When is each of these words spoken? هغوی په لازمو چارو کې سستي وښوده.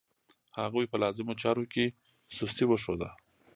هغوی 0.59 0.85
په 0.91 0.97
لازمو 1.03 1.33
چارو 1.41 1.63
کې 1.73 1.85
سستي 2.35 2.65
وښوده. 2.67 3.09